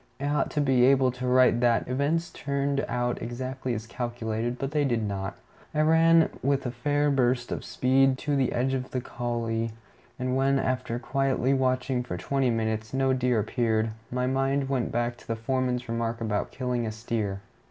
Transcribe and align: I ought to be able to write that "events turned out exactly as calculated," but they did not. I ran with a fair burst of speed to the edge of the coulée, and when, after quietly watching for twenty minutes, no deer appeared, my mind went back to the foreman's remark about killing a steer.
I 0.19 0.25
ought 0.25 0.49
to 0.49 0.61
be 0.61 0.83
able 0.85 1.11
to 1.11 1.27
write 1.27 1.59
that 1.59 1.87
"events 1.87 2.31
turned 2.31 2.83
out 2.87 3.21
exactly 3.21 3.75
as 3.75 3.85
calculated," 3.85 4.57
but 4.57 4.71
they 4.71 4.83
did 4.83 5.03
not. 5.07 5.35
I 5.75 5.81
ran 5.81 6.31
with 6.41 6.65
a 6.65 6.71
fair 6.71 7.11
burst 7.11 7.51
of 7.51 7.63
speed 7.63 8.17
to 8.17 8.35
the 8.35 8.51
edge 8.51 8.73
of 8.73 8.89
the 8.89 8.99
coulée, 8.99 9.69
and 10.17 10.35
when, 10.35 10.57
after 10.57 10.97
quietly 10.97 11.53
watching 11.53 12.01
for 12.01 12.17
twenty 12.17 12.49
minutes, 12.49 12.95
no 12.95 13.13
deer 13.13 13.41
appeared, 13.41 13.91
my 14.09 14.25
mind 14.25 14.69
went 14.69 14.91
back 14.91 15.17
to 15.17 15.27
the 15.27 15.35
foreman's 15.35 15.87
remark 15.87 16.19
about 16.19 16.49
killing 16.49 16.87
a 16.87 16.91
steer. 16.91 17.41